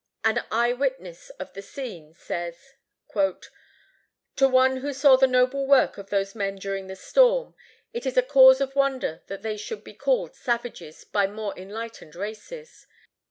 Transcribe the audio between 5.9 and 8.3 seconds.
of those men during the storm, it is a